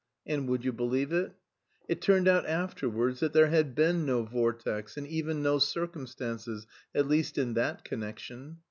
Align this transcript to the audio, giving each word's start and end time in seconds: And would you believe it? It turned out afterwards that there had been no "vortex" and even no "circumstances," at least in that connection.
And 0.25 0.49
would 0.49 0.65
you 0.65 0.73
believe 0.73 1.13
it? 1.13 1.33
It 1.87 2.01
turned 2.01 2.27
out 2.27 2.47
afterwards 2.47 3.19
that 3.19 3.33
there 3.33 3.49
had 3.51 3.75
been 3.75 4.03
no 4.03 4.23
"vortex" 4.23 4.97
and 4.97 5.05
even 5.05 5.43
no 5.43 5.59
"circumstances," 5.59 6.65
at 6.95 7.07
least 7.07 7.37
in 7.37 7.53
that 7.53 7.83
connection. 7.83 8.57